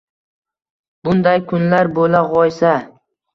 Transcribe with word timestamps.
Bunday 1.09 1.41
kunlar 1.51 1.91
bo‘lag‘oysa 1.99 2.73